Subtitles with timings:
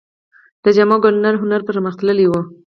[0.63, 2.33] د جامو ګنډلو هنر پرمختللی و